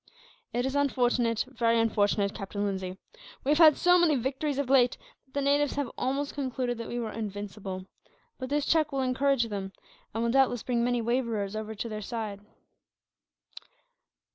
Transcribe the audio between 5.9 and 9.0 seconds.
almost concluded that we were invincible; but this check